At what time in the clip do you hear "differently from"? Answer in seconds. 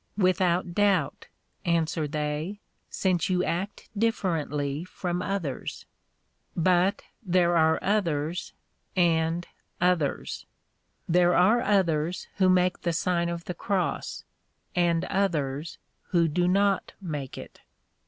3.95-5.21